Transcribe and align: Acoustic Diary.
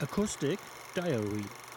Acoustic 0.00 0.60
Diary. 0.94 1.67